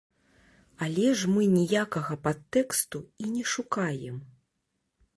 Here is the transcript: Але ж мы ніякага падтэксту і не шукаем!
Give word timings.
Але 0.85 1.07
ж 1.19 1.29
мы 1.33 1.43
ніякага 1.59 2.13
падтэксту 2.29 3.05
і 3.25 3.31
не 3.37 3.43
шукаем! 3.55 4.15